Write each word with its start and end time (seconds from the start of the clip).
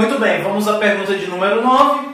Muito 0.00 0.18
bem, 0.18 0.42
vamos 0.42 0.66
à 0.66 0.78
pergunta 0.78 1.14
de 1.14 1.26
número 1.26 1.60
9. 1.60 2.08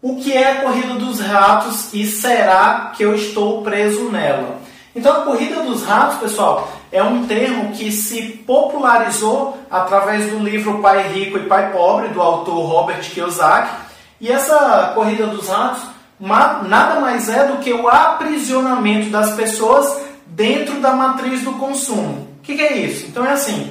O 0.00 0.16
que 0.16 0.32
é 0.32 0.50
a 0.50 0.62
corrida 0.62 0.94
dos 0.94 1.20
ratos 1.20 1.92
e 1.92 2.06
será 2.06 2.90
que 2.96 3.04
eu 3.04 3.14
estou 3.14 3.60
preso 3.60 4.04
nela? 4.04 4.56
Então, 4.96 5.18
a 5.18 5.24
corrida 5.26 5.56
dos 5.56 5.84
ratos, 5.84 6.16
pessoal, 6.16 6.72
é 6.90 7.02
um 7.02 7.26
termo 7.26 7.72
que 7.72 7.92
se 7.92 8.22
popularizou 8.46 9.58
através 9.70 10.30
do 10.30 10.38
livro 10.38 10.78
Pai 10.78 11.06
Rico 11.12 11.36
e 11.36 11.44
Pai 11.44 11.70
Pobre, 11.70 12.08
do 12.08 12.22
autor 12.22 12.64
Robert 12.64 13.02
Kiyosaki. 13.02 13.76
E 14.18 14.32
essa 14.32 14.92
corrida 14.94 15.26
dos 15.26 15.50
ratos 15.50 15.82
nada 16.18 16.98
mais 16.98 17.28
é 17.28 17.46
do 17.46 17.58
que 17.58 17.74
o 17.74 17.88
aprisionamento 17.88 19.10
das 19.10 19.34
pessoas 19.34 20.00
dentro 20.24 20.80
da 20.80 20.94
matriz 20.94 21.42
do 21.42 21.52
consumo. 21.58 22.26
O 22.38 22.42
que, 22.42 22.56
que 22.56 22.62
é 22.62 22.78
isso? 22.78 23.04
Então 23.04 23.22
é 23.22 23.32
assim: 23.32 23.70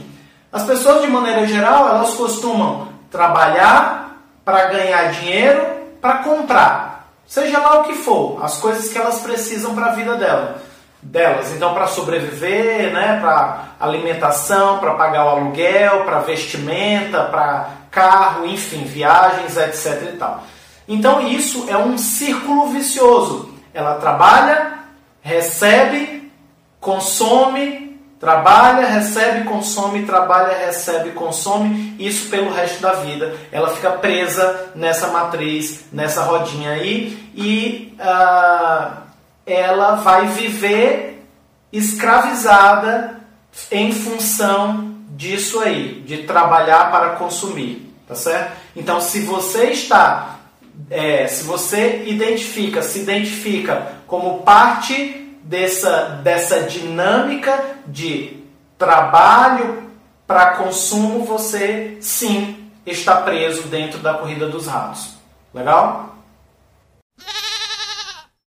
as 0.53 0.63
pessoas, 0.63 1.02
de 1.02 1.08
maneira 1.08 1.48
geral, 1.48 1.88
elas 1.89 2.13
costumam 2.13 2.91
trabalhar 3.11 4.17
para 4.43 4.65
ganhar 4.65 5.11
dinheiro, 5.11 5.61
para 6.02 6.19
comprar, 6.19 7.11
seja 7.27 7.59
lá 7.59 7.81
o 7.81 7.83
que 7.83 7.93
for, 7.93 8.43
as 8.43 8.57
coisas 8.57 8.91
que 8.91 8.97
elas 8.97 9.19
precisam 9.19 9.75
para 9.75 9.88
a 9.88 9.91
vida 9.91 10.15
dela, 10.15 10.61
delas. 11.02 11.52
Então, 11.52 11.73
para 11.73 11.88
sobreviver, 11.88 12.91
né, 12.91 13.19
para 13.21 13.66
alimentação, 13.79 14.79
para 14.79 14.95
pagar 14.95 15.25
o 15.25 15.29
aluguel, 15.29 16.05
para 16.05 16.19
vestimenta, 16.19 17.25
para 17.25 17.69
carro, 17.91 18.45
enfim, 18.45 18.85
viagens, 18.85 19.57
etc. 19.57 20.13
E 20.13 20.17
tal. 20.17 20.43
Então, 20.88 21.21
isso 21.21 21.66
é 21.69 21.77
um 21.77 21.97
círculo 21.97 22.67
vicioso. 22.67 23.53
Ela 23.73 23.95
trabalha, 23.95 24.80
recebe, 25.21 26.31
consome, 26.80 27.91
Trabalha, 28.21 28.85
recebe, 28.85 29.45
consome, 29.45 30.05
trabalha, 30.05 30.55
recebe, 30.55 31.09
consome, 31.09 31.95
isso 31.97 32.30
pelo 32.30 32.53
resto 32.53 32.80
da 32.80 32.94
vida. 32.94 33.36
Ela 33.52 33.69
fica 33.69 33.89
presa 33.94 34.69
nessa 34.75 35.08
matriz, 35.08 35.86
nessa 35.91 36.22
rodinha 36.22 36.69
aí, 36.69 37.17
e 37.33 37.97
uh, 37.99 38.92
ela 39.44 39.95
vai 39.95 40.27
viver 40.27 41.25
escravizada 41.73 43.19
em 43.72 43.92
função 43.92 44.97
disso 45.09 45.59
aí, 45.59 46.03
de 46.05 46.17
trabalhar 46.19 46.92
para 46.92 47.16
consumir, 47.16 47.92
tá 48.08 48.14
certo? 48.14 48.52
Então, 48.75 49.02
se 49.02 49.22
você 49.22 49.72
está, 49.72 50.42
é, 50.92 51.25
se 51.25 51.44
você 51.44 52.03
identifica, 52.05 52.83
se 52.83 52.99
identifica 52.99 53.94
como 54.05 54.44
parte 54.44 55.22
dessa, 55.44 56.20
dessa 56.23 56.61
dinâmica 56.61 57.78
de 57.88 58.44
trabalho 58.78 59.92
para 60.25 60.56
consumo, 60.56 61.25
você 61.25 61.98
sim 62.02 62.72
está 62.86 63.17
preso 63.17 63.64
dentro 63.64 64.00
da 64.00 64.14
corrida 64.14 64.48
dos 64.48 64.67
ratos. 64.67 65.16
Legal? 65.53 66.11